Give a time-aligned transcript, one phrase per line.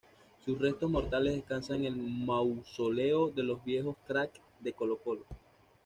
[0.43, 5.25] Sus restos mortales descansan en el Mausoleo de los Viejos Cracks de Colo-Colo.